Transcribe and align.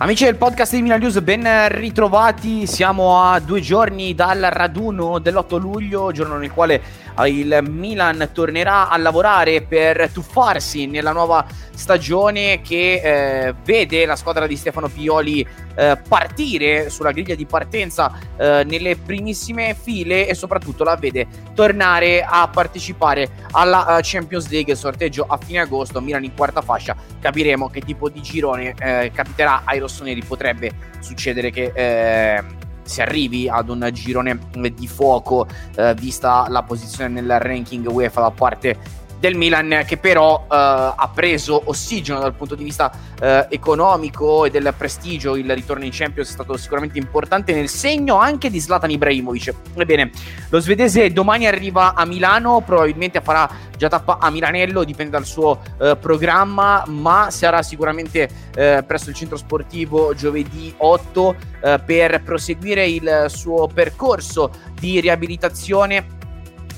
Amici 0.00 0.22
del 0.22 0.36
podcast 0.36 0.76
di 0.76 0.82
Milan 0.82 1.00
News, 1.00 1.18
ben 1.22 1.66
ritrovati. 1.70 2.68
Siamo 2.68 3.20
a 3.20 3.40
due 3.40 3.60
giorni 3.60 4.14
dal 4.14 4.38
raduno 4.42 5.18
dell'8 5.18 5.58
luglio, 5.58 6.12
giorno 6.12 6.36
nel 6.36 6.52
quale 6.52 6.80
il 7.26 7.64
Milan 7.68 8.30
tornerà 8.32 8.88
a 8.90 8.96
lavorare 8.96 9.62
per 9.62 10.08
tuffarsi 10.12 10.86
nella 10.86 11.10
nuova 11.10 11.44
stagione 11.74 12.60
che 12.60 13.00
eh, 13.48 13.54
vede 13.64 14.04
la 14.04 14.16
squadra 14.16 14.46
di 14.46 14.56
Stefano 14.56 14.88
Pioli 14.88 15.46
eh, 15.76 15.96
partire 16.08 16.90
sulla 16.90 17.12
griglia 17.12 17.36
di 17.36 17.46
partenza 17.46 18.12
eh, 18.36 18.64
nelle 18.64 18.96
primissime 18.96 19.76
file 19.80 20.26
e 20.26 20.34
soprattutto 20.34 20.82
la 20.82 20.96
vede 20.96 21.26
tornare 21.54 22.22
a 22.22 22.48
partecipare 22.48 23.30
alla 23.52 23.96
uh, 23.96 24.00
Champions 24.02 24.48
League 24.48 24.74
sorteggio 24.74 25.24
a 25.28 25.36
fine 25.36 25.60
agosto 25.60 26.00
Milan 26.00 26.24
in 26.24 26.34
quarta 26.34 26.62
fascia 26.62 26.96
capiremo 27.20 27.68
che 27.68 27.80
tipo 27.80 28.08
di 28.08 28.20
girone 28.20 28.74
eh, 28.76 29.12
capiterà 29.14 29.62
ai 29.64 29.78
rossoneri 29.88 30.22
potrebbe 30.22 30.70
succedere 31.00 31.50
che 31.50 31.72
eh, 31.74 32.44
si 32.82 33.02
arrivi 33.02 33.48
ad 33.48 33.68
un 33.68 33.88
girone 33.92 34.38
di 34.74 34.86
fuoco 34.86 35.46
eh, 35.76 35.94
vista 35.94 36.46
la 36.48 36.62
posizione 36.62 37.20
nel 37.20 37.38
ranking 37.40 37.86
UEFA 37.90 38.20
da 38.20 38.30
parte 38.30 38.78
del 39.18 39.36
Milan 39.36 39.84
che 39.86 39.96
però 39.96 40.44
eh, 40.44 40.46
ha 40.50 41.10
preso 41.12 41.62
ossigeno 41.64 42.20
dal 42.20 42.34
punto 42.34 42.54
di 42.54 42.64
vista 42.64 42.90
eh, 43.20 43.46
economico 43.50 44.44
e 44.44 44.50
del 44.50 44.72
prestigio. 44.76 45.36
Il 45.36 45.52
ritorno 45.52 45.84
in 45.84 45.90
Champions 45.92 46.28
è 46.28 46.32
stato 46.32 46.56
sicuramente 46.56 46.98
importante 46.98 47.52
nel 47.52 47.68
segno 47.68 48.16
anche 48.16 48.50
di 48.50 48.60
Zlatan 48.60 48.90
Ibrahimovic. 48.90 49.54
Ebbene 49.74 50.10
lo 50.50 50.60
svedese 50.60 51.12
domani 51.12 51.46
arriva 51.46 51.94
a 51.94 52.04
Milano 52.04 52.60
probabilmente 52.60 53.20
farà 53.20 53.48
già 53.76 53.88
tappa 53.88 54.18
a 54.18 54.30
Milanello 54.30 54.82
dipende 54.82 55.12
dal 55.12 55.24
suo 55.24 55.60
eh, 55.80 55.96
programma 55.96 56.84
ma 56.86 57.28
sarà 57.30 57.62
sicuramente 57.62 58.28
eh, 58.54 58.82
presso 58.86 59.10
il 59.10 59.14
centro 59.14 59.36
sportivo 59.36 60.14
giovedì 60.14 60.74
8 60.76 61.36
eh, 61.62 61.80
per 61.84 62.22
proseguire 62.22 62.86
il 62.86 63.26
suo 63.28 63.68
percorso 63.68 64.50
di 64.78 65.00
riabilitazione 65.00 66.16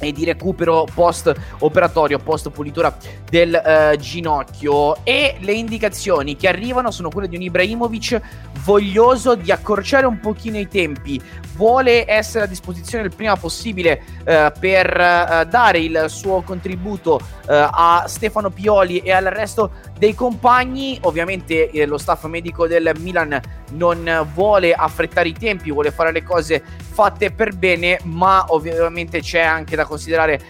e 0.00 0.12
di 0.12 0.24
recupero 0.24 0.86
post 0.92 1.32
operatorio, 1.58 2.18
post 2.18 2.50
pulitura 2.50 2.96
del 3.30 3.92
uh, 3.94 3.96
ginocchio. 3.96 5.04
E 5.04 5.36
le 5.38 5.52
indicazioni 5.52 6.36
che 6.36 6.48
arrivano 6.48 6.90
sono 6.90 7.08
quelle 7.08 7.28
di 7.28 7.36
un 7.36 7.42
Ibrahimovic 7.42 8.20
voglioso 8.64 9.36
di 9.36 9.50
accorciare 9.50 10.04
un 10.04 10.18
pochino 10.20 10.58
i 10.58 10.68
tempi, 10.68 11.18
vuole 11.54 12.10
essere 12.10 12.44
a 12.44 12.46
disposizione 12.46 13.04
il 13.04 13.14
prima 13.14 13.36
possibile 13.36 14.02
uh, 14.18 14.50
per 14.58 14.90
uh, 14.90 15.48
dare 15.48 15.78
il 15.78 16.04
suo 16.08 16.42
contributo 16.42 17.38
a 17.52 18.04
Stefano 18.06 18.50
Pioli 18.50 18.98
e 18.98 19.10
al 19.10 19.24
resto 19.24 19.72
dei 19.98 20.14
compagni, 20.14 21.00
ovviamente 21.02 21.68
eh, 21.70 21.84
lo 21.84 21.98
staff 21.98 22.26
medico 22.26 22.68
del 22.68 22.92
Milan 23.00 23.40
non 23.72 24.28
vuole 24.32 24.72
affrettare 24.72 25.30
i 25.30 25.32
tempi, 25.32 25.72
vuole 25.72 25.90
fare 25.90 26.12
le 26.12 26.22
cose 26.22 26.62
fatte 26.78 27.32
per 27.32 27.56
bene, 27.56 27.98
ma 28.04 28.44
ovviamente 28.48 29.20
c'è 29.20 29.40
anche 29.40 29.74
da 29.74 29.84
considerare 29.84 30.40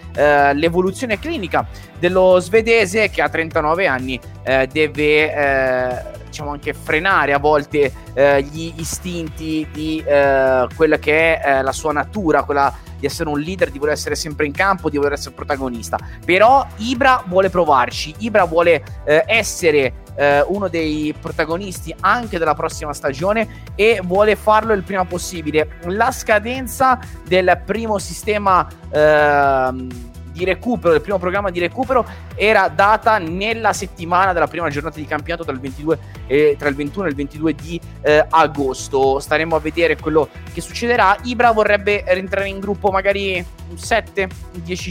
l'evoluzione 0.53 1.17
clinica 1.17 1.67
dello 2.01 2.39
svedese 2.39 3.11
che 3.11 3.21
a 3.21 3.29
39 3.29 3.85
anni 3.85 4.19
eh, 4.41 4.67
deve 4.71 5.33
eh, 5.33 6.01
diciamo 6.25 6.49
anche 6.49 6.73
frenare 6.73 7.31
a 7.31 7.37
volte 7.37 7.93
eh, 8.15 8.41
gli 8.41 8.73
istinti 8.77 9.67
di 9.71 10.03
eh, 10.03 10.67
quella 10.75 10.97
che 10.97 11.39
è 11.39 11.61
la 11.61 11.71
sua 11.71 11.91
natura, 11.93 12.41
quella 12.43 12.73
di 12.97 13.05
essere 13.05 13.29
un 13.29 13.39
leader, 13.39 13.69
di 13.69 13.77
voler 13.77 13.93
essere 13.93 14.15
sempre 14.15 14.47
in 14.47 14.51
campo, 14.51 14.89
di 14.89 14.97
voler 14.97 15.13
essere 15.13 15.35
protagonista. 15.35 15.99
Però 16.25 16.65
Ibra 16.77 17.23
vuole 17.27 17.49
provarci, 17.49 18.15
Ibra 18.19 18.45
vuole 18.45 18.83
eh, 19.05 19.23
essere 19.27 19.93
eh, 20.15 20.41
uno 20.47 20.69
dei 20.69 21.13
protagonisti 21.19 21.93
anche 21.99 22.39
della 22.39 22.55
prossima 22.55 22.93
stagione 22.93 23.65
e 23.75 24.01
vuole 24.03 24.35
farlo 24.35 24.73
il 24.73 24.83
prima 24.83 25.05
possibile. 25.05 25.77
La 25.85 26.11
scadenza 26.11 26.99
del 27.27 27.61
primo 27.63 27.99
sistema 27.99 28.67
eh, 28.89 30.09
di 30.31 30.45
recupero, 30.45 30.93
del 30.93 31.01
primo 31.01 31.19
programma 31.19 31.49
di 31.49 31.59
recupero, 31.59 32.05
era 32.35 32.67
data 32.69 33.17
nella 33.17 33.73
settimana 33.73 34.33
della 34.33 34.47
prima 34.47 34.69
giornata 34.69 34.97
di 34.97 35.05
campionato 35.05 35.43
tra 35.43 35.53
il, 35.53 35.59
22 35.59 35.99
e, 36.27 36.55
tra 36.57 36.69
il 36.69 36.75
21 36.75 37.05
e 37.05 37.09
il 37.09 37.15
22 37.15 37.55
di 37.55 37.79
eh, 38.01 38.25
agosto. 38.29 39.19
Staremo 39.19 39.55
a 39.55 39.59
vedere 39.59 39.97
quello 39.97 40.29
che 40.53 40.61
succederà. 40.61 41.17
Ibra 41.23 41.51
vorrebbe 41.51 42.03
rientrare 42.07 42.47
in 42.47 42.59
gruppo 42.59 42.91
magari 42.91 43.45
7-10 43.75 44.29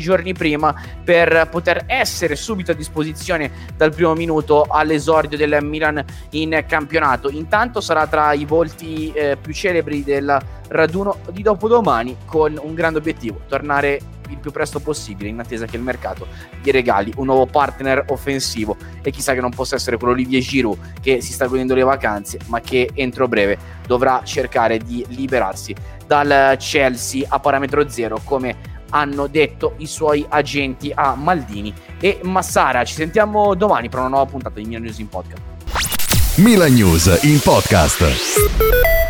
giorni 0.00 0.32
prima 0.32 0.74
per 1.02 1.48
poter 1.50 1.84
essere 1.86 2.36
subito 2.36 2.70
a 2.70 2.74
disposizione 2.74 3.50
dal 3.76 3.92
primo 3.92 4.14
minuto 4.14 4.66
all'esordio 4.68 5.36
del 5.36 5.58
Milan 5.62 6.04
in 6.30 6.64
campionato. 6.66 7.28
Intanto 7.30 7.80
sarà 7.80 8.06
tra 8.06 8.32
i 8.32 8.44
volti 8.44 9.12
eh, 9.12 9.36
più 9.40 9.52
celebri 9.52 10.02
del 10.02 10.38
raduno 10.68 11.18
di 11.30 11.42
dopodomani 11.42 12.16
con 12.24 12.58
un 12.60 12.74
grande 12.74 12.98
obiettivo, 12.98 13.40
tornare 13.48 14.18
il 14.30 14.38
più 14.38 14.50
presto 14.50 14.80
possibile 14.80 15.28
in 15.28 15.38
attesa 15.38 15.66
che 15.66 15.76
il 15.76 15.82
mercato 15.82 16.26
gli 16.62 16.70
regali 16.70 17.12
un 17.16 17.26
nuovo 17.26 17.46
partner 17.46 18.04
offensivo 18.08 18.76
e 19.02 19.10
chissà 19.10 19.34
che 19.34 19.40
non 19.40 19.50
possa 19.50 19.76
essere 19.76 19.96
quello 19.96 20.12
Olivier 20.12 20.42
Giroud 20.42 20.78
che 21.00 21.20
si 21.20 21.32
sta 21.32 21.46
godendo 21.46 21.74
le 21.74 21.82
vacanze 21.82 22.38
ma 22.46 22.60
che 22.60 22.90
entro 22.94 23.28
breve 23.28 23.58
dovrà 23.86 24.22
cercare 24.24 24.78
di 24.78 25.04
liberarsi 25.08 25.74
dal 26.06 26.56
Chelsea 26.58 27.24
a 27.28 27.38
parametro 27.38 27.88
zero 27.88 28.20
come 28.24 28.78
hanno 28.90 29.26
detto 29.26 29.74
i 29.78 29.86
suoi 29.86 30.24
agenti 30.28 30.92
a 30.94 31.14
Maldini 31.14 31.72
e 32.00 32.20
Massara. 32.22 32.84
Ci 32.84 32.94
sentiamo 32.94 33.54
domani 33.54 33.88
per 33.88 34.00
una 34.00 34.08
nuova 34.08 34.26
puntata 34.26 34.58
di 34.60 34.66
Milan 34.66 34.82
News 34.82 34.98
in 34.98 35.08
Podcast. 35.08 36.38
Milan 36.38 36.72
News 36.72 37.20
in 37.22 37.40
Podcast. 37.40 39.09